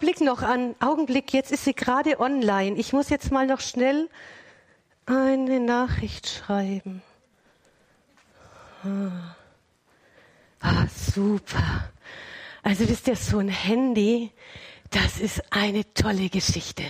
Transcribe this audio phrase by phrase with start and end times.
[0.00, 2.74] Augenblick noch an, Augenblick, jetzt ist sie gerade online.
[2.78, 4.08] Ich muss jetzt mal noch schnell
[5.04, 7.02] eine Nachricht schreiben.
[8.82, 9.36] Ah,
[10.60, 11.90] ah super.
[12.62, 14.32] Also wisst ihr, so ein Handy,
[14.88, 16.84] das ist eine tolle Geschichte.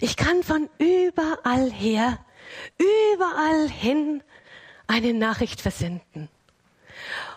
[0.00, 2.18] Ich kann von überall her,
[2.78, 4.22] überall hin
[4.86, 6.30] eine Nachricht versenden.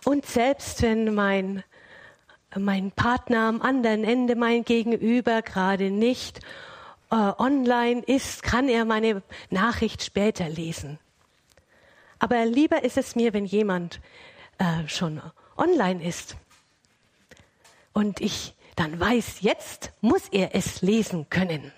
[0.05, 1.65] Und selbst wenn mein,
[2.59, 6.39] mein Partner am anderen Ende, mein Gegenüber gerade nicht
[7.11, 10.99] äh, online ist, kann er meine Nachricht später lesen.
[12.19, 13.99] Aber lieber ist es mir, wenn jemand
[14.57, 15.21] äh, schon
[15.55, 16.35] online ist
[17.93, 21.71] und ich dann weiß, jetzt muss er es lesen können.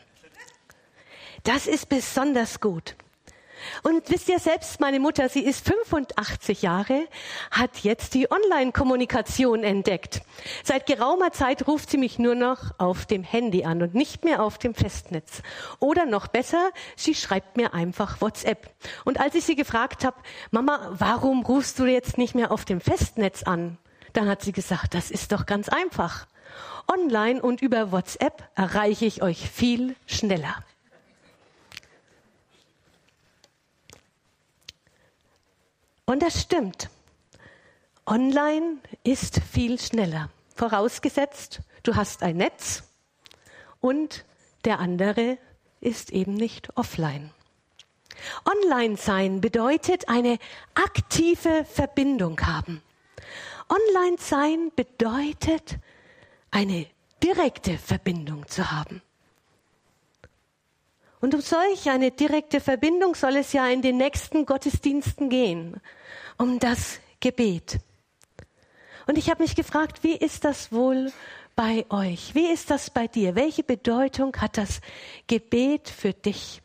[1.43, 2.95] Das ist besonders gut.
[3.83, 7.07] Und wisst ihr selbst, meine Mutter, sie ist 85 Jahre,
[7.51, 10.21] hat jetzt die Online-Kommunikation entdeckt.
[10.63, 14.43] Seit geraumer Zeit ruft sie mich nur noch auf dem Handy an und nicht mehr
[14.43, 15.41] auf dem Festnetz.
[15.79, 18.69] Oder noch besser, sie schreibt mir einfach WhatsApp.
[19.05, 20.17] Und als ich sie gefragt habe,
[20.51, 23.77] Mama, warum rufst du jetzt nicht mehr auf dem Festnetz an?
[24.13, 26.27] Dann hat sie gesagt, das ist doch ganz einfach.
[26.91, 30.55] Online und über WhatsApp erreiche ich euch viel schneller.
[36.09, 36.89] Und das stimmt.
[38.07, 40.31] Online ist viel schneller.
[40.55, 42.81] Vorausgesetzt, du hast ein Netz
[43.79, 44.25] und
[44.65, 45.37] der andere
[45.81, 47.29] ist eben nicht offline.
[48.43, 50.39] Online sein bedeutet eine
[50.73, 52.81] aktive Verbindung haben.
[53.69, 55.77] Online sein bedeutet
[56.49, 56.87] eine
[57.21, 59.03] direkte Verbindung zu haben.
[61.21, 65.79] Und um solch eine direkte Verbindung soll es ja in den nächsten Gottesdiensten gehen,
[66.39, 67.79] um das Gebet.
[69.05, 71.11] Und ich habe mich gefragt, wie ist das wohl
[71.55, 72.33] bei euch?
[72.33, 73.35] Wie ist das bei dir?
[73.35, 74.81] Welche Bedeutung hat das
[75.27, 76.61] Gebet für dich?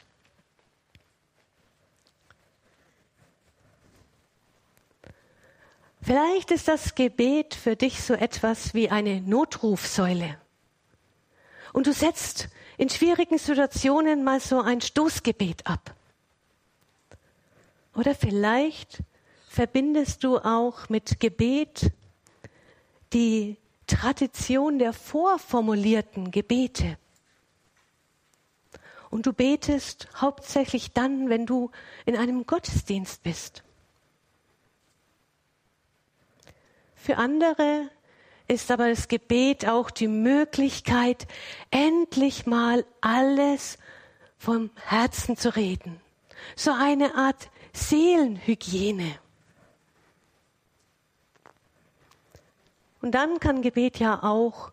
[6.01, 10.39] Vielleicht ist das Gebet für dich so etwas wie eine Notrufsäule.
[11.73, 15.95] Und du setzt in schwierigen Situationen mal so ein Stoßgebet ab.
[17.95, 18.99] Oder vielleicht
[19.55, 21.93] verbindest du auch mit Gebet
[23.13, 23.57] die
[23.87, 26.99] Tradition der vorformulierten Gebete.
[29.11, 31.71] Und du betest hauptsächlich dann, wenn du
[32.05, 33.63] in einem Gottesdienst bist.
[36.97, 37.91] Für andere
[38.49, 41.29] ist aber das Gebet auch die Möglichkeit,
[41.71, 43.79] endlich mal alles
[44.37, 46.01] vom Herzen zu reden.
[46.57, 49.21] So eine Art Seelenhygiene.
[53.05, 54.73] Und dann kann Gebet ja auch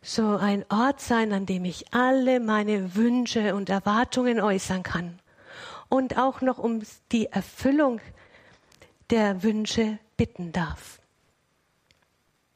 [0.00, 5.18] so ein Ort sein, an dem ich alle meine Wünsche und Erwartungen äußern kann.
[5.88, 8.00] Und auch noch um die Erfüllung
[9.10, 11.00] der Wünsche bitten darf.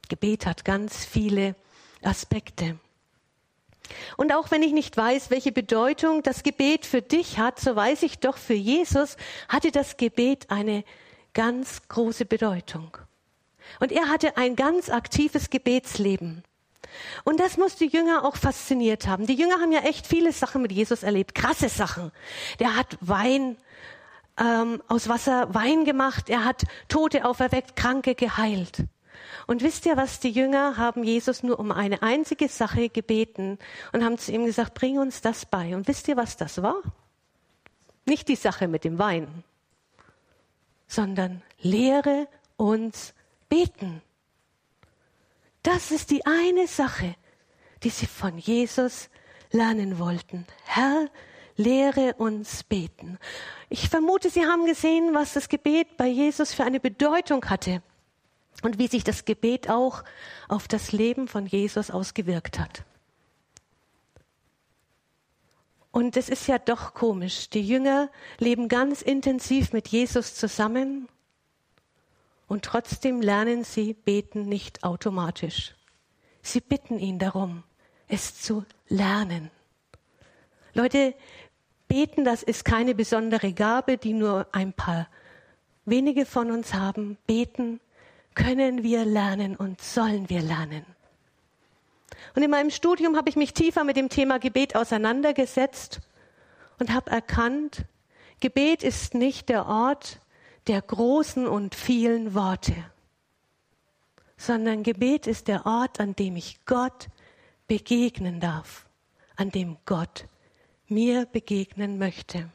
[0.09, 1.56] Gebet hat ganz viele
[2.04, 2.78] Aspekte.
[4.16, 8.04] Und auch wenn ich nicht weiß, welche Bedeutung das Gebet für dich hat, so weiß
[8.04, 9.16] ich doch, für Jesus
[9.48, 10.84] hatte das Gebet eine
[11.34, 12.97] ganz große Bedeutung.
[13.78, 16.42] Und er hatte ein ganz aktives Gebetsleben.
[17.25, 19.26] Und das muss die Jünger auch fasziniert haben.
[19.26, 22.10] Die Jünger haben ja echt viele Sachen mit Jesus erlebt, krasse Sachen.
[22.59, 23.56] Der hat Wein
[24.38, 28.84] ähm, aus Wasser Wein gemacht, er hat Tote auferweckt, Kranke geheilt.
[29.47, 30.20] Und wisst ihr was?
[30.20, 33.59] Die Jünger haben Jesus nur um eine einzige Sache gebeten
[33.92, 35.75] und haben zu ihm gesagt, bring uns das bei.
[35.75, 36.76] Und wisst ihr, was das war?
[38.06, 39.44] Nicht die Sache mit dem Wein,
[40.86, 42.26] sondern lehre
[42.56, 43.14] uns
[43.50, 44.00] beten.
[45.62, 47.14] Das ist die eine Sache,
[47.82, 49.10] die sie von Jesus
[49.50, 50.46] lernen wollten.
[50.64, 51.08] Herr,
[51.56, 53.18] lehre uns beten.
[53.68, 57.82] Ich vermute, Sie haben gesehen, was das Gebet bei Jesus für eine Bedeutung hatte
[58.62, 60.02] und wie sich das Gebet auch
[60.48, 62.84] auf das Leben von Jesus ausgewirkt hat.
[65.92, 67.50] Und es ist ja doch komisch.
[67.50, 71.08] Die Jünger leben ganz intensiv mit Jesus zusammen
[72.50, 75.76] und trotzdem lernen sie beten nicht automatisch.
[76.42, 77.62] Sie bitten ihn darum,
[78.08, 79.52] es zu lernen.
[80.74, 81.14] Leute,
[81.86, 85.06] beten, das ist keine besondere Gabe, die nur ein paar
[85.84, 87.18] wenige von uns haben.
[87.28, 87.78] Beten
[88.34, 90.84] können wir lernen und sollen wir lernen.
[92.34, 96.00] Und in meinem Studium habe ich mich tiefer mit dem Thema Gebet auseinandergesetzt
[96.80, 97.84] und habe erkannt,
[98.41, 100.18] Gebet ist nicht der Ort
[100.66, 102.74] der großen und vielen Worte,
[104.36, 107.09] sondern Gebet ist der Ort, an dem ich Gott
[107.66, 108.86] begegnen darf,
[109.36, 110.27] an dem Gott
[110.89, 112.51] mir begegnen möchte.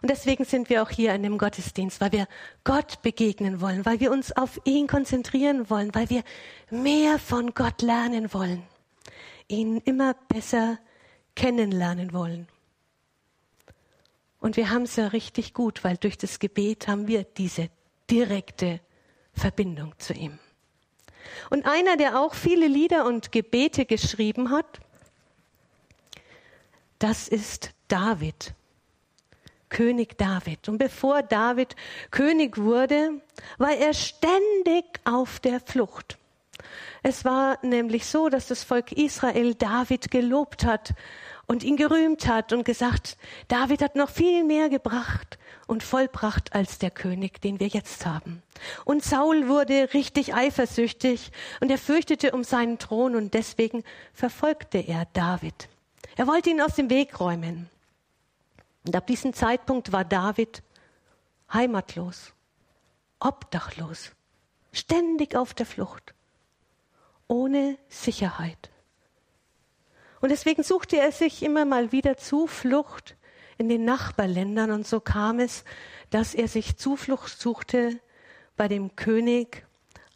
[0.00, 2.28] Und deswegen sind wir auch hier in dem Gottesdienst, weil wir
[2.64, 6.22] Gott begegnen wollen, weil wir uns auf ihn konzentrieren wollen, weil wir
[6.70, 8.62] mehr von Gott lernen wollen,
[9.48, 10.78] ihn immer besser
[11.34, 12.48] kennenlernen wollen.
[14.42, 17.70] Und wir haben es ja richtig gut, weil durch das Gebet haben wir diese
[18.10, 18.80] direkte
[19.32, 20.40] Verbindung zu ihm.
[21.48, 24.80] Und einer, der auch viele Lieder und Gebete geschrieben hat,
[26.98, 28.52] das ist David.
[29.68, 30.68] König David.
[30.68, 31.76] Und bevor David
[32.10, 33.22] König wurde,
[33.58, 36.18] war er ständig auf der Flucht.
[37.04, 40.94] Es war nämlich so, dass das Volk Israel David gelobt hat
[41.46, 43.16] und ihn gerühmt hat und gesagt,
[43.48, 48.42] David hat noch viel mehr gebracht und vollbracht als der König, den wir jetzt haben.
[48.84, 51.30] Und Saul wurde richtig eifersüchtig
[51.60, 55.68] und er fürchtete um seinen Thron und deswegen verfolgte er David.
[56.16, 57.68] Er wollte ihn aus dem Weg räumen.
[58.84, 60.62] Und ab diesem Zeitpunkt war David
[61.52, 62.32] heimatlos,
[63.20, 64.12] obdachlos,
[64.72, 66.14] ständig auf der Flucht,
[67.28, 68.71] ohne Sicherheit.
[70.22, 73.16] Und deswegen suchte er sich immer mal wieder Zuflucht
[73.58, 75.64] in den Nachbarländern und so kam es,
[76.10, 77.98] dass er sich Zuflucht suchte
[78.56, 79.66] bei dem König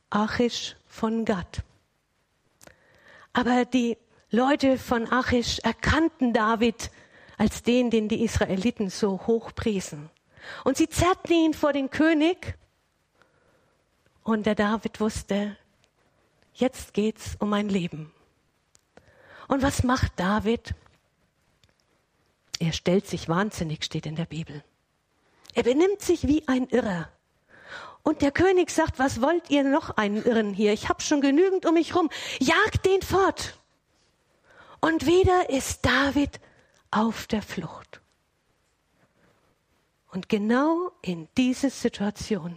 [0.08, 1.64] Achish von Gad.
[3.32, 3.98] Aber die
[4.30, 6.92] Leute von Achish erkannten David
[7.36, 10.08] als den, den die Israeliten so hoch priesen.
[10.62, 12.56] Und sie zerrten ihn vor den König.
[14.22, 15.56] Und der David wusste,
[16.54, 18.12] jetzt geht's um mein Leben.
[19.48, 20.74] Und was macht David?
[22.58, 24.64] Er stellt sich wahnsinnig, steht in der Bibel.
[25.54, 27.08] Er benimmt sich wie ein Irrer.
[28.02, 30.72] Und der König sagt, was wollt ihr noch einen Irren hier?
[30.72, 32.08] Ich habe schon genügend um mich rum.
[32.38, 33.58] Jagt den fort.
[34.80, 36.40] Und wieder ist David
[36.90, 38.00] auf der Flucht.
[40.12, 42.56] Und genau in diese Situation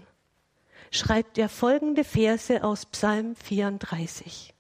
[0.92, 4.54] schreibt er folgende Verse aus Psalm 34.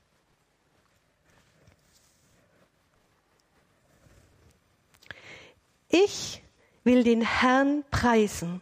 [5.89, 6.41] Ich
[6.83, 8.61] will den Herrn preisen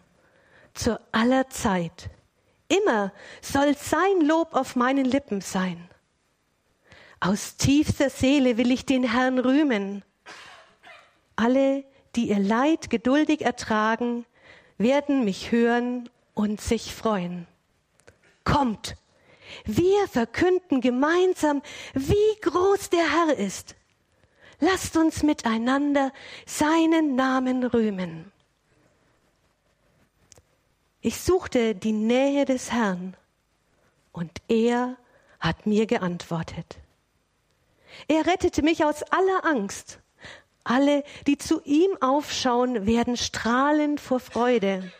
[0.73, 2.09] zu aller Zeit.
[2.69, 5.89] Immer soll sein Lob auf meinen Lippen sein.
[7.19, 10.03] Aus tiefster Seele will ich den Herrn rühmen.
[11.35, 11.83] Alle,
[12.15, 14.25] die ihr Leid geduldig ertragen,
[14.77, 17.47] werden mich hören und sich freuen.
[18.43, 18.95] Kommt,
[19.65, 21.61] wir verkünden gemeinsam,
[21.93, 23.76] wie groß der Herr ist.
[24.59, 26.11] Lasst uns miteinander
[26.45, 28.31] seinen Namen rühmen.
[31.01, 33.15] Ich suchte die Nähe des Herrn
[34.11, 34.97] und er
[35.39, 36.77] hat mir geantwortet.
[38.07, 39.99] Er rettete mich aus aller Angst
[40.67, 44.91] alle, die zu ihm aufschauen, werden strahlen vor Freude.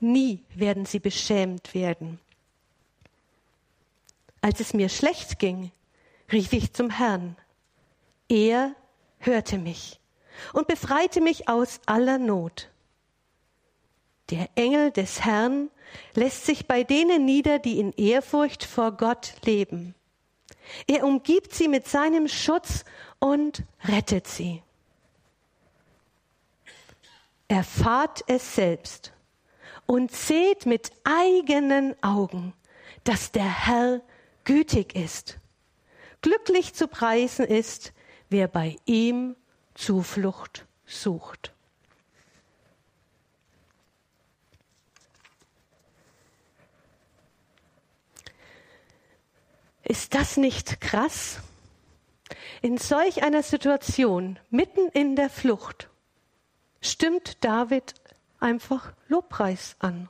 [0.00, 2.20] Nie werden sie beschämt werden.
[4.42, 5.72] Als es mir schlecht ging,
[6.30, 7.36] rief ich zum Herrn.
[8.28, 8.74] Er
[9.18, 10.00] hörte mich
[10.52, 12.70] und befreite mich aus aller Not.
[14.30, 15.70] Der Engel des Herrn
[16.14, 19.94] lässt sich bei denen nieder, die in Ehrfurcht vor Gott leben.
[20.88, 22.84] Er umgibt sie mit seinem Schutz
[23.20, 24.62] und rettet sie.
[27.48, 29.12] Erfahrt es selbst
[29.86, 32.52] und seht mit eigenen Augen,
[33.04, 34.00] dass der Herr
[34.42, 35.38] gütig ist.
[36.22, 37.92] Glücklich zu preisen ist,
[38.28, 39.36] wer bei ihm
[39.74, 41.52] Zuflucht sucht.
[49.84, 51.38] Ist das nicht krass?
[52.60, 55.88] In solch einer Situation, mitten in der Flucht,
[56.80, 57.94] stimmt David
[58.40, 60.08] einfach Lobpreis an.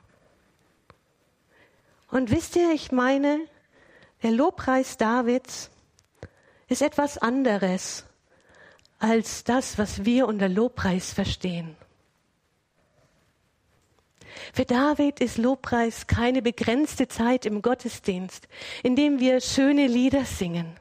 [2.09, 3.39] Und wisst ihr, ich meine,
[4.23, 5.69] der Lobpreis Davids
[6.69, 8.06] ist etwas anderes
[8.99, 11.75] als das, was wir unter Lobpreis verstehen.
[14.53, 18.47] Für David ist Lobpreis keine begrenzte Zeit im Gottesdienst,
[18.83, 20.79] in dem wir schöne Lieder singen,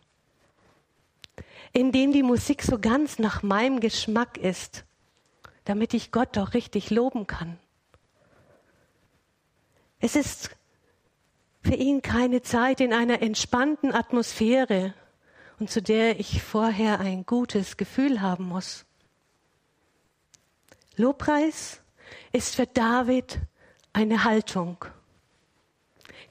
[1.73, 4.87] in dem die Musik so ganz nach meinem Geschmack ist
[5.67, 7.59] damit ich Gott doch richtig loben kann.
[9.99, 10.51] Es ist
[11.63, 14.95] für ihn keine Zeit in einer entspannten Atmosphäre
[15.59, 18.85] und zu der ich vorher ein gutes Gefühl haben muss.
[20.97, 21.81] Lobpreis
[22.33, 23.39] ist für David
[23.93, 24.85] eine Haltung.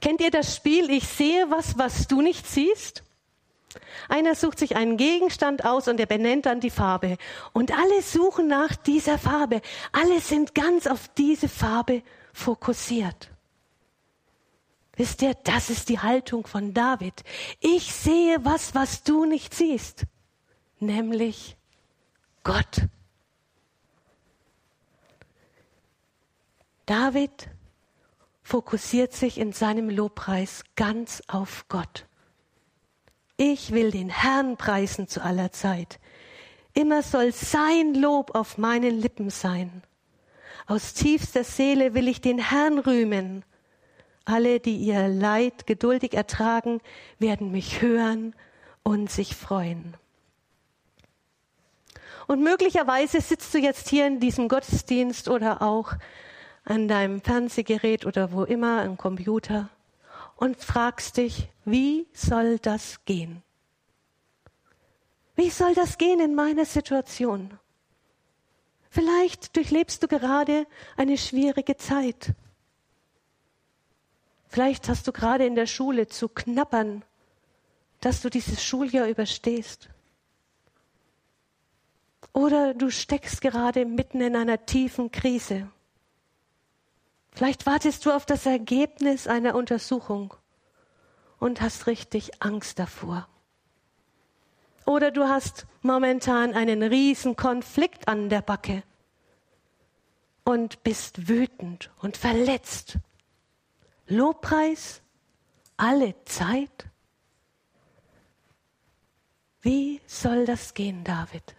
[0.01, 3.03] Kennt ihr das Spiel Ich sehe was, was du nicht siehst?
[4.07, 7.17] Einer sucht sich einen Gegenstand aus und er benennt dann die Farbe.
[7.53, 9.61] Und alle suchen nach dieser Farbe.
[9.91, 12.01] Alle sind ganz auf diese Farbe
[12.33, 13.34] fokussiert.
[14.95, 17.23] Wisst ihr, das ist die Haltung von David.
[17.59, 20.05] Ich sehe was, was du nicht siehst,
[20.79, 21.57] nämlich
[22.43, 22.87] Gott.
[26.85, 27.49] David
[28.43, 32.05] fokussiert sich in seinem Lobpreis ganz auf Gott.
[33.37, 35.99] Ich will den Herrn preisen zu aller Zeit.
[36.73, 39.81] Immer soll sein Lob auf meinen Lippen sein.
[40.67, 43.43] Aus tiefster Seele will ich den Herrn rühmen.
[44.25, 46.81] Alle, die ihr Leid geduldig ertragen,
[47.19, 48.35] werden mich hören
[48.83, 49.95] und sich freuen.
[52.27, 55.93] Und möglicherweise sitzt du jetzt hier in diesem Gottesdienst oder auch
[56.63, 59.69] an deinem Fernsehgerät oder wo immer, am Computer
[60.35, 63.43] und fragst dich, wie soll das gehen?
[65.35, 67.59] Wie soll das gehen in meiner Situation?
[68.89, 70.65] Vielleicht durchlebst du gerade
[70.95, 72.33] eine schwierige Zeit.
[74.55, 77.03] Vielleicht hast du gerade in der Schule zu knappern,
[77.99, 79.89] dass du dieses Schuljahr überstehst.
[82.31, 85.69] Oder du steckst gerade mitten in einer tiefen Krise.
[87.33, 90.33] Vielleicht wartest du auf das Ergebnis einer Untersuchung
[91.37, 93.27] und hast richtig Angst davor.
[94.85, 98.83] Oder du hast momentan einen riesen Konflikt an der Backe
[100.45, 102.99] und bist wütend und verletzt.
[104.07, 105.01] Lobpreis
[105.77, 106.87] alle Zeit?
[109.61, 111.55] Wie soll das gehen, David?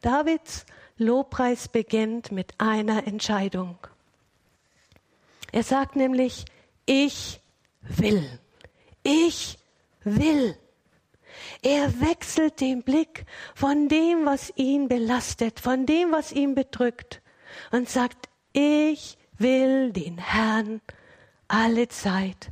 [0.00, 3.78] Davids Lobpreis beginnt mit einer Entscheidung.
[5.50, 6.44] Er sagt nämlich,
[6.86, 7.40] ich
[7.80, 8.38] will,
[9.02, 9.58] ich
[10.04, 10.56] will.
[11.62, 17.22] Er wechselt den Blick von dem, was ihn belastet, von dem, was ihn bedrückt
[17.70, 20.80] und sagt, ich will den Herrn
[21.46, 22.50] alle Zeit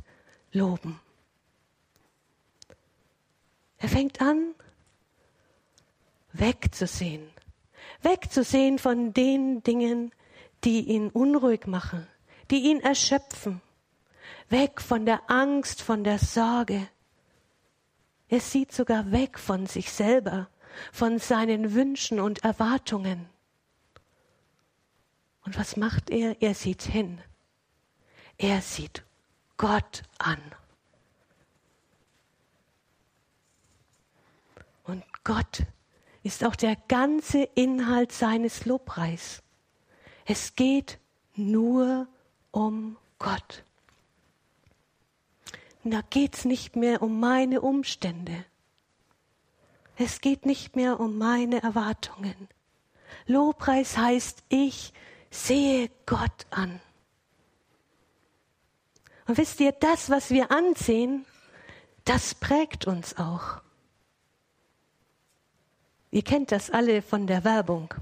[0.51, 0.99] loben.
[3.77, 4.55] Er fängt an,
[6.33, 7.29] wegzusehen
[8.01, 10.11] wegzusehen von den Dingen,
[10.63, 12.07] die ihn unruhig machen,
[12.51, 13.61] die ihn erschöpfen,
[14.49, 16.87] weg von der Angst, von der Sorge.
[18.29, 20.49] Er sieht sogar weg von sich selber,
[20.91, 23.27] von seinen Wünschen und Erwartungen.
[25.47, 26.41] Und was macht er?
[26.41, 27.21] Er sieht hin.
[28.37, 29.05] Er sieht
[29.55, 30.41] Gott an.
[34.83, 35.63] Und Gott
[36.21, 39.41] ist auch der ganze Inhalt seines Lobpreis.
[40.25, 40.99] Es geht
[41.37, 42.09] nur
[42.51, 43.63] um Gott.
[45.85, 48.43] Und da geht es nicht mehr um meine Umstände.
[49.95, 52.49] Es geht nicht mehr um meine Erwartungen.
[53.27, 54.91] Lobpreis heißt, ich
[55.29, 56.79] sehe Gott an.
[59.27, 61.25] Und wisst ihr, das, was wir ansehen,
[62.05, 63.61] das prägt uns auch.
[66.11, 67.93] Ihr kennt das alle von der Werbung.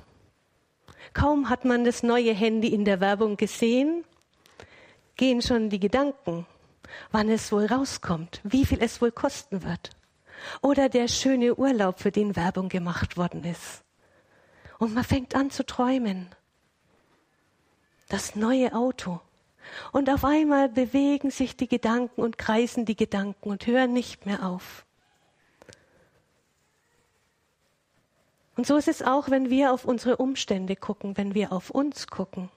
[1.13, 4.03] Kaum hat man das neue Handy in der Werbung gesehen,
[5.15, 6.46] gehen schon die Gedanken,
[7.12, 9.89] wann es wohl rauskommt, wie viel es wohl kosten wird.
[10.62, 13.84] Oder der schöne Urlaub, für den Werbung gemacht worden ist.
[14.77, 16.27] Und man fängt an zu träumen.
[18.08, 19.20] Das neue Auto.
[19.92, 24.46] Und auf einmal bewegen sich die Gedanken und kreisen die Gedanken und hören nicht mehr
[24.46, 24.86] auf.
[28.56, 32.08] Und so ist es auch, wenn wir auf unsere Umstände gucken, wenn wir auf uns
[32.08, 32.50] gucken.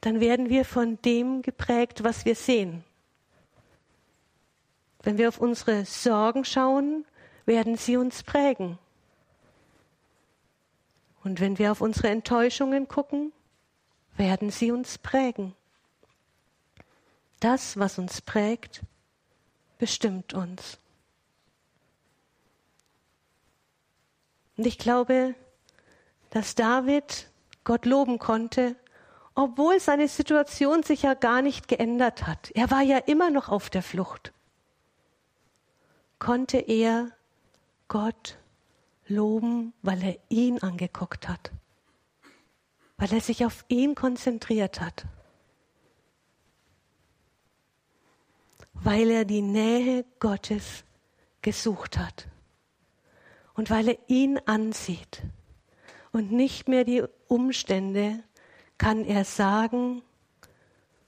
[0.00, 2.84] Dann werden wir von dem geprägt, was wir sehen.
[5.02, 7.06] Wenn wir auf unsere Sorgen schauen,
[7.46, 8.78] werden sie uns prägen.
[11.24, 13.32] Und wenn wir auf unsere Enttäuschungen gucken,
[14.20, 15.54] werden sie uns prägen.
[17.40, 18.82] Das, was uns prägt,
[19.78, 20.78] bestimmt uns.
[24.58, 25.34] Und ich glaube,
[26.28, 27.30] dass David
[27.64, 28.76] Gott loben konnte,
[29.34, 32.50] obwohl seine Situation sich ja gar nicht geändert hat.
[32.50, 34.34] Er war ja immer noch auf der Flucht.
[36.18, 37.10] Konnte er
[37.88, 38.36] Gott
[39.08, 41.52] loben, weil er ihn angeguckt hat,
[43.00, 45.06] weil er sich auf ihn konzentriert hat,
[48.74, 50.84] weil er die Nähe Gottes
[51.40, 52.28] gesucht hat.
[53.54, 55.22] Und weil er ihn ansieht
[56.12, 58.22] und nicht mehr die Umstände,
[58.76, 60.02] kann er sagen,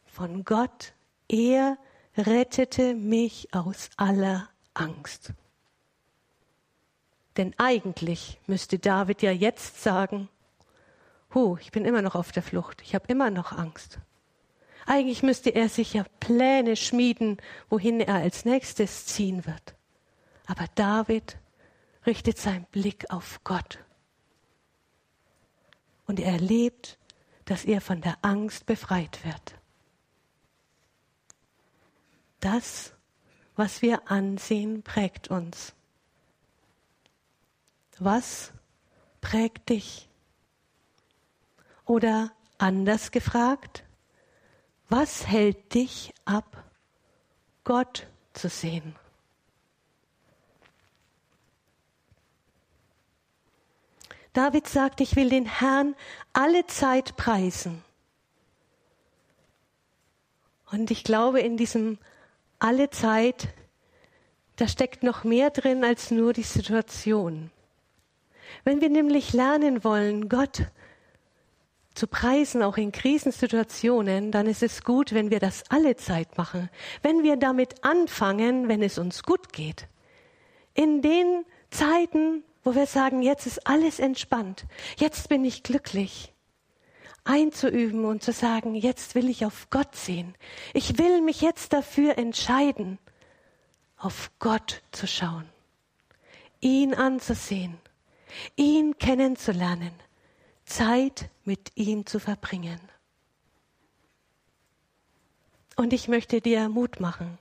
[0.06, 0.94] von Gott,
[1.28, 1.76] er
[2.16, 5.34] rettete mich aus aller Angst.
[7.36, 10.30] Denn eigentlich müsste David ja jetzt sagen,
[11.34, 13.98] Hu, ich bin immer noch auf der Flucht, ich habe immer noch Angst.
[14.86, 19.74] Eigentlich müsste er sich ja Pläne schmieden, wohin er als nächstes ziehen wird.
[20.46, 21.38] Aber David
[22.04, 23.78] richtet seinen Blick auf Gott.
[26.06, 26.98] Und er erlebt,
[27.44, 29.54] dass er von der Angst befreit wird.
[32.40, 32.92] Das,
[33.54, 35.74] was wir ansehen, prägt uns.
[37.98, 38.52] Was
[39.20, 40.08] prägt dich?
[41.92, 43.84] Oder anders gefragt,
[44.88, 46.64] was hält dich ab,
[47.64, 48.96] Gott zu sehen?
[54.32, 55.94] David sagt, ich will den Herrn
[56.32, 57.84] alle Zeit preisen.
[60.70, 61.98] Und ich glaube, in diesem
[62.58, 63.48] alle Zeit,
[64.56, 67.50] da steckt noch mehr drin als nur die Situation.
[68.64, 70.62] Wenn wir nämlich lernen wollen, Gott
[71.94, 76.70] zu preisen, auch in Krisensituationen, dann ist es gut, wenn wir das alle Zeit machen.
[77.02, 79.88] Wenn wir damit anfangen, wenn es uns gut geht.
[80.74, 86.32] In den Zeiten, wo wir sagen, jetzt ist alles entspannt, jetzt bin ich glücklich,
[87.24, 90.34] einzuüben und zu sagen, jetzt will ich auf Gott sehen.
[90.72, 92.98] Ich will mich jetzt dafür entscheiden,
[93.96, 95.48] auf Gott zu schauen,
[96.60, 97.78] ihn anzusehen,
[98.56, 99.92] ihn kennenzulernen,
[100.64, 102.80] Zeit mit ihm zu verbringen.
[105.76, 107.38] Und ich möchte dir Mut machen,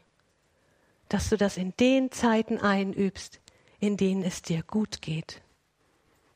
[1.10, 3.40] dass du das in den Zeiten einübst,
[3.80, 5.42] in denen es dir gut geht,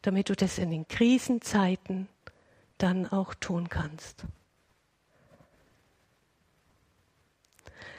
[0.01, 2.09] damit du das in den Krisenzeiten
[2.77, 4.25] dann auch tun kannst.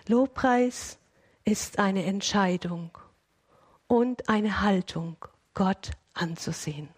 [0.07, 0.99] Lobpreis
[1.45, 2.91] ist eine Entscheidung
[3.87, 5.17] und eine Haltung,
[5.55, 6.89] Gott anzusehen.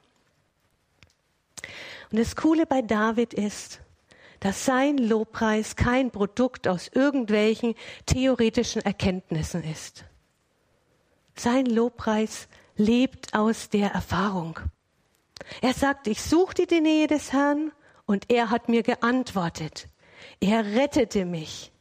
[2.11, 3.81] Und das Coole bei David ist,
[4.41, 7.75] dass sein Lobpreis kein Produkt aus irgendwelchen
[8.07, 10.05] theoretischen Erkenntnissen ist.
[11.35, 14.59] Sein Lobpreis lebt aus der Erfahrung.
[15.61, 17.73] Er sagt, ich suchte die Nähe des Herrn
[18.07, 19.89] und er hat mir geantwortet.
[20.41, 21.73] Er rettete mich.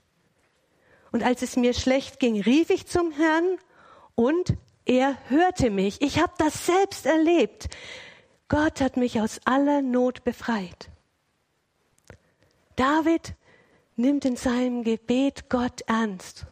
[1.12, 3.58] Und als es mir schlecht ging, rief ich zum Herrn
[4.16, 6.02] und er hörte mich.
[6.02, 7.68] Ich habe das selbst erlebt.
[8.50, 10.90] Gott hat mich aus aller Not befreit.
[12.76, 13.36] David
[13.96, 16.46] nimmt in seinem Gebet Gott ernst.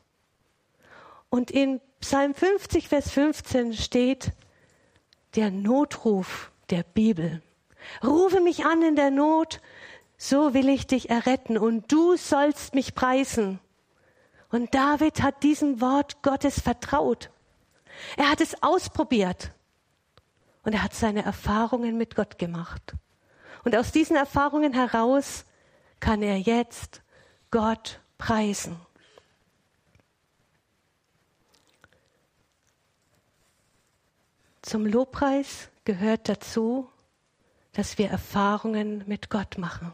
[1.30, 4.32] Und in Psalm 50, Vers 15 steht
[5.36, 7.42] der Notruf der Bibel.
[8.04, 9.62] Rufe mich an in der Not,
[10.18, 13.60] so will ich dich erretten und du sollst mich preisen.
[14.50, 17.30] Und David hat diesem Wort Gottes vertraut.
[18.18, 19.52] Er hat es ausprobiert
[20.66, 22.96] und er hat seine Erfahrungen mit Gott gemacht.
[23.64, 25.46] Und aus diesen Erfahrungen heraus
[26.00, 27.02] kann er jetzt
[27.52, 28.76] Gott preisen.
[34.62, 36.90] Zum Lobpreis gehört dazu,
[37.74, 39.94] dass wir Erfahrungen mit Gott machen,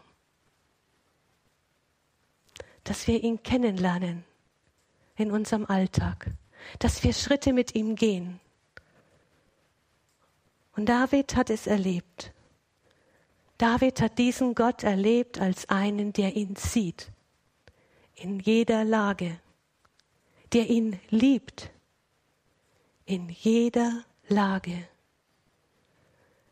[2.86, 4.24] dass wir ihn kennenlernen
[5.18, 6.28] in unserem Alltag,
[6.80, 8.40] dass wir Schritte mit ihm gehen.
[10.76, 12.32] Und David hat es erlebt.
[13.58, 17.12] David hat diesen Gott erlebt als einen, der ihn sieht,
[18.16, 19.40] in jeder Lage,
[20.54, 21.70] der ihn liebt,
[23.06, 24.88] in jeder Lage.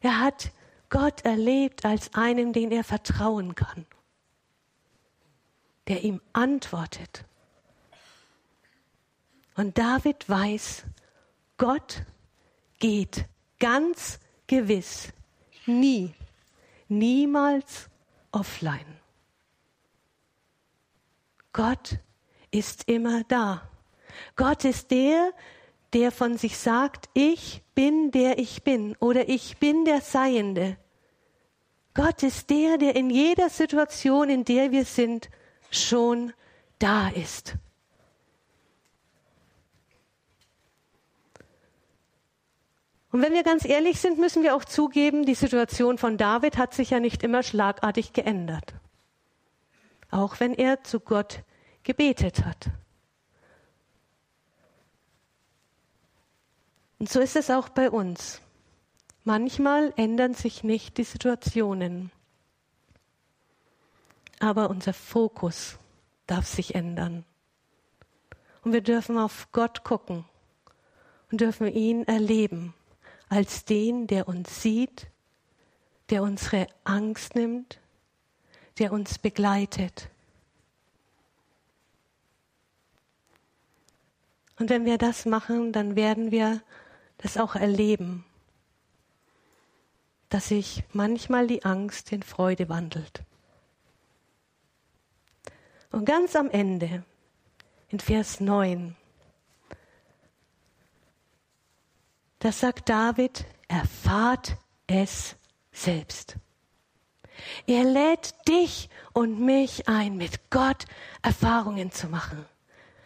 [0.02, 0.52] Er hat
[0.90, 3.86] Gott erlebt als einen, den er vertrauen kann,
[5.88, 7.26] der ihm antwortet.
[9.56, 10.84] Und David weiß,
[11.58, 12.04] Gott
[12.80, 13.26] geht
[13.60, 15.14] ganz gewiss
[15.66, 16.14] nie,
[16.88, 17.90] niemals
[18.32, 19.00] offline.
[21.54, 22.00] Gott
[22.52, 23.70] ist immer da.
[24.36, 25.32] Gott ist der,
[25.94, 30.78] der von sich sagt, ich bin der ich bin oder ich bin der Seiende.
[31.94, 35.30] Gott ist der, der in jeder Situation, in der wir sind,
[35.72, 36.34] schon
[36.78, 37.56] da ist.
[43.12, 46.74] Und wenn wir ganz ehrlich sind, müssen wir auch zugeben, die Situation von David hat
[46.74, 48.76] sich ja nicht immer schlagartig geändert.
[50.12, 51.44] Auch wenn er zu Gott
[51.84, 52.70] gebetet hat.
[57.00, 58.42] Und so ist es auch bei uns.
[59.24, 62.12] Manchmal ändern sich nicht die Situationen,
[64.40, 65.78] aber unser Fokus
[66.28, 67.26] darf sich ändern.
[68.64, 70.26] Und wir dürfen auf Gott gucken
[71.32, 72.74] und dürfen ihn erleben
[73.30, 75.08] als den, der uns sieht,
[76.10, 77.80] der unsere Angst nimmt,
[78.80, 80.10] der uns begleitet.
[84.58, 86.62] Und wenn wir das machen, dann werden wir
[87.20, 88.26] das auch erleben,
[90.30, 93.24] dass sich manchmal die Angst in Freude wandelt.
[95.92, 97.04] Und ganz am Ende,
[97.90, 98.96] in Vers 9,
[102.40, 105.36] da sagt David, erfahrt es
[105.72, 106.36] selbst.
[107.68, 110.86] Er lädt dich und mich ein, mit Gott
[111.22, 112.46] Erfahrungen zu machen.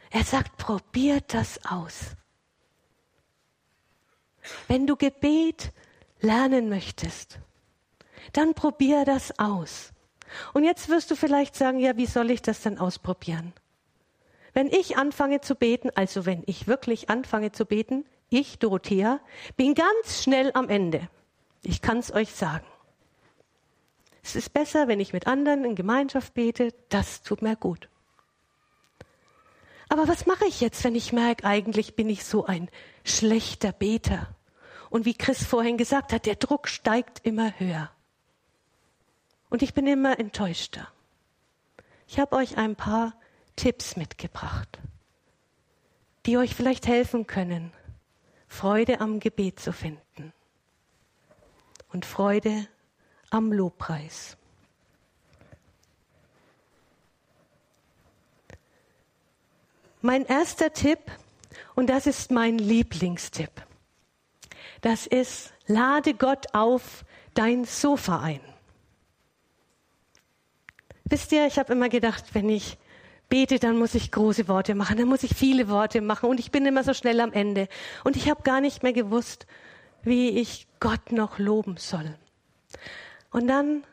[0.09, 2.15] Er sagt, probiert das aus.
[4.67, 5.71] Wenn du Gebet
[6.19, 7.39] lernen möchtest,
[8.33, 9.91] dann probier das aus.
[10.53, 13.53] Und jetzt wirst du vielleicht sagen, ja, wie soll ich das denn ausprobieren?
[14.53, 18.05] Wenn ich anfange zu beten, also wenn ich wirklich anfange zu beten,
[18.37, 19.19] ich, Dorothea,
[19.55, 21.07] bin ganz schnell am Ende.
[21.61, 22.65] Ich kann es euch sagen.
[24.21, 27.89] Es ist besser, wenn ich mit anderen in Gemeinschaft bete, das tut mir gut.
[29.89, 32.69] Aber was mache ich jetzt, wenn ich merke, eigentlich bin ich so ein
[33.03, 34.33] schlechter Beter?
[34.89, 37.91] Und wie Chris vorhin gesagt hat, der Druck steigt immer höher.
[39.49, 40.87] Und ich bin immer enttäuschter.
[42.07, 43.13] Ich habe euch ein paar
[43.55, 44.79] Tipps mitgebracht,
[46.25, 47.71] die euch vielleicht helfen können,
[48.53, 50.31] Freude am Gebet zu finden
[51.91, 52.67] und Freude
[53.31, 54.37] am Lobpreis.
[60.01, 60.99] Mein erster Tipp,
[61.73, 63.65] und das ist mein Lieblingstipp,
[64.81, 68.41] das ist, lade Gott auf dein Sofa ein.
[71.05, 72.77] Wisst ihr, ich habe immer gedacht, wenn ich
[73.29, 76.51] bete, dann muss ich große Worte machen, dann muss ich viele Worte machen und ich
[76.51, 77.67] bin immer so schnell am Ende.
[78.03, 79.47] Und ich habe gar nicht mehr gewusst,
[80.03, 82.15] wie ich Gott noch loben soll.
[83.31, 83.83] Und dann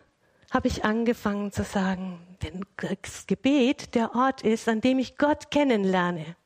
[0.51, 5.51] habe ich angefangen zu sagen, wenn das Gebet der Ort ist, an dem ich Gott
[5.51, 6.37] kennenlerne,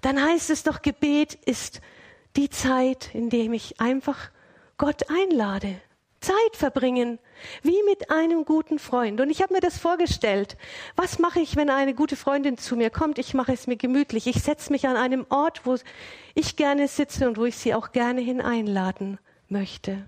[0.00, 1.80] dann heißt es doch, Gebet ist
[2.36, 4.30] die Zeit, in der ich einfach
[4.76, 5.80] Gott einlade.
[6.20, 7.18] Zeit verbringen,
[7.62, 9.20] wie mit einem guten Freund.
[9.20, 10.56] Und ich habe mir das vorgestellt.
[10.96, 13.18] Was mache ich, wenn eine gute Freundin zu mir kommt?
[13.18, 14.26] Ich mache es mir gemütlich.
[14.26, 15.76] Ich setze mich an einem Ort, wo
[16.34, 20.04] ich gerne sitze und wo ich sie auch gerne hineinladen möchte.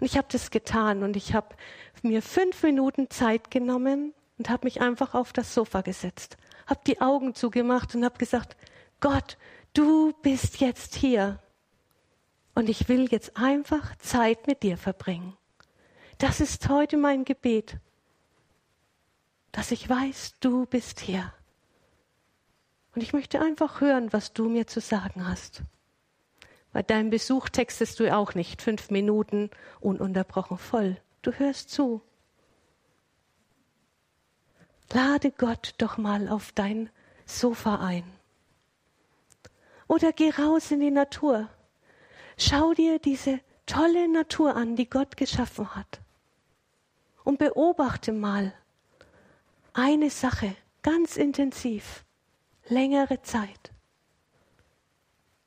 [0.00, 1.54] Und ich habe das getan und ich habe
[2.02, 6.36] mir fünf Minuten Zeit genommen und habe mich einfach auf das Sofa gesetzt,
[6.66, 8.56] habe die Augen zugemacht und habe gesagt,
[9.00, 9.36] Gott,
[9.74, 11.38] du bist jetzt hier
[12.54, 15.36] und ich will jetzt einfach Zeit mit dir verbringen.
[16.22, 17.78] Das ist heute mein Gebet,
[19.50, 21.34] dass ich weiß, du bist hier.
[22.94, 25.62] Und ich möchte einfach hören, was du mir zu sagen hast.
[26.72, 30.96] Bei deinem Besuch textest du auch nicht fünf Minuten ununterbrochen voll.
[31.22, 32.02] Du hörst zu.
[34.92, 36.88] Lade Gott doch mal auf dein
[37.26, 38.04] Sofa ein.
[39.88, 41.48] Oder geh raus in die Natur.
[42.38, 46.01] Schau dir diese tolle Natur an, die Gott geschaffen hat.
[47.24, 48.52] Und beobachte mal
[49.72, 52.04] eine Sache ganz intensiv,
[52.68, 53.72] längere Zeit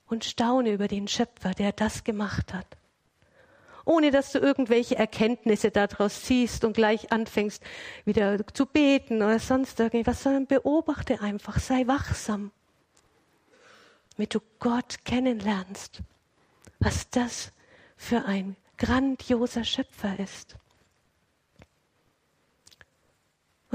[0.07, 2.77] und staune über den Schöpfer, der das gemacht hat.
[3.85, 7.61] Ohne dass du irgendwelche Erkenntnisse daraus ziehst und gleich anfängst,
[8.03, 12.51] wieder zu beten oder sonst irgendwas, sondern beobachte einfach, sei wachsam,
[14.15, 15.99] damit du Gott kennenlernst,
[16.79, 17.51] was das
[17.95, 20.55] für ein grandioser Schöpfer ist.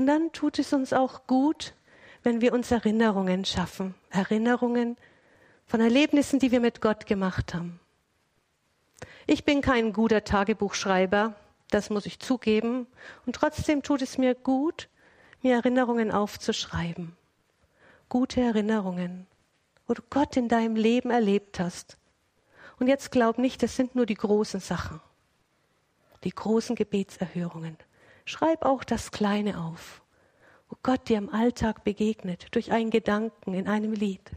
[0.01, 1.75] Und dann tut es uns auch gut,
[2.23, 4.97] wenn wir uns Erinnerungen schaffen, Erinnerungen,
[5.67, 7.81] von Erlebnissen, die wir mit Gott gemacht haben.
[9.27, 11.35] Ich bin kein guter Tagebuchschreiber,
[11.69, 12.87] das muss ich zugeben,
[13.27, 14.89] und trotzdem tut es mir gut,
[15.43, 17.15] mir Erinnerungen aufzuschreiben.
[18.09, 19.27] Gute Erinnerungen,
[19.87, 21.99] wo du Gott in deinem Leben erlebt hast.
[22.79, 24.99] Und jetzt glaub nicht, das sind nur die großen Sachen,
[26.25, 27.77] die großen Gebetserhörungen.
[28.31, 30.03] Schreib auch das Kleine auf,
[30.69, 34.31] wo Gott dir im Alltag begegnet, durch einen Gedanken in einem Lied.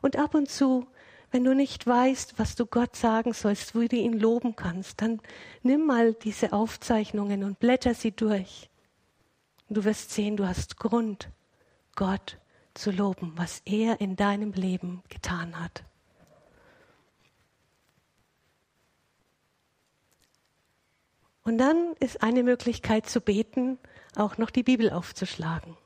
[0.00, 0.86] Und ab und zu,
[1.32, 5.20] wenn du nicht weißt, was du Gott sagen sollst, wie du ihn loben kannst, dann
[5.64, 8.70] nimm mal diese Aufzeichnungen und blätter sie durch.
[9.68, 11.30] du wirst sehen, du hast Grund,
[11.96, 12.38] Gott
[12.74, 15.82] zu loben, was er in deinem Leben getan hat.
[21.42, 23.78] Und dann ist eine Möglichkeit zu beten,
[24.16, 25.76] auch noch die Bibel aufzuschlagen.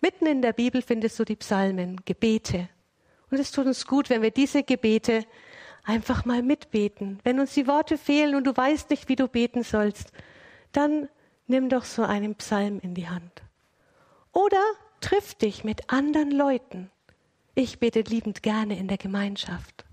[0.00, 2.68] Mitten in der Bibel findest du die Psalmen, Gebete.
[3.30, 5.24] Und es tut uns gut, wenn wir diese Gebete
[5.84, 7.20] einfach mal mitbeten.
[7.24, 10.12] Wenn uns die Worte fehlen und du weißt nicht, wie du beten sollst,
[10.72, 11.08] dann
[11.46, 13.42] nimm doch so einen Psalm in die Hand.
[14.32, 14.62] Oder
[15.00, 16.90] triff dich mit anderen Leuten.
[17.54, 19.84] Ich bete liebend gerne in der Gemeinschaft.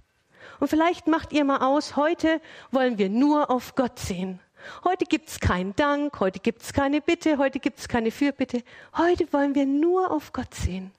[0.59, 4.39] Und vielleicht macht ihr mal aus, heute wollen wir nur auf Gott sehen.
[4.83, 8.63] Heute gibt's keinen Dank, heute gibt's keine Bitte, heute gibt's keine Fürbitte.
[8.97, 10.91] Heute wollen wir nur auf Gott sehen.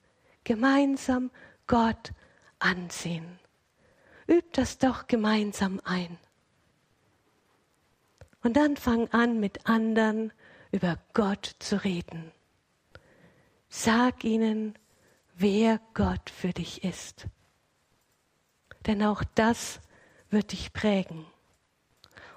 [0.45, 1.31] Gemeinsam
[1.67, 2.13] Gott
[2.59, 3.39] ansehen.
[4.27, 6.19] Übt das doch gemeinsam ein.
[8.43, 10.33] Und dann fang an, mit anderen
[10.71, 12.33] über Gott zu reden.
[13.69, 14.79] Sag ihnen,
[15.35, 17.27] wer Gott für dich ist.
[18.87, 19.81] Denn auch das
[20.31, 21.27] wird dich prägen.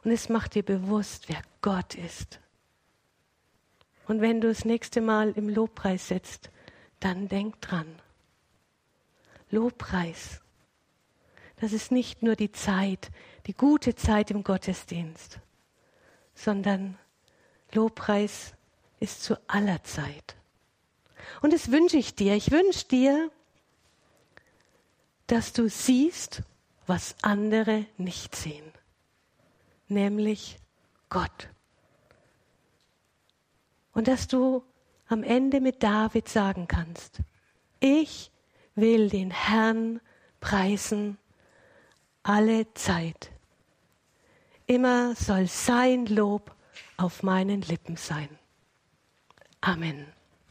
[0.08, 2.40] Und es macht dir bewusst, wer Gott ist.
[4.08, 6.50] Und wenn du das nächste Mal im Lobpreis sitzt,
[7.02, 7.88] dann denk dran.
[9.52, 10.40] Lobpreis
[11.60, 13.10] das ist nicht nur die Zeit,
[13.48, 15.40] die gute Zeit im Gottesdienst,
[16.36, 16.98] sondern
[17.74, 18.54] Lobpreis
[19.00, 20.36] ist zu aller Zeit.
[21.42, 22.36] Und das wünsche ich dir.
[22.36, 23.32] Ich wünsche dir,
[25.26, 26.44] dass du siehst,
[26.86, 28.72] was andere nicht sehen,
[29.88, 30.60] nämlich
[31.10, 31.50] Gott.
[33.94, 34.64] Und dass du
[35.08, 37.22] am Ende mit David sagen kannst,
[37.80, 38.32] ich
[38.76, 40.02] will den Herrn
[40.40, 41.18] preisen
[42.24, 43.32] alle Zeit.
[44.66, 46.54] Immer soll sein Lob
[46.98, 48.30] auf meinen Lippen sein.
[49.62, 50.17] Amen.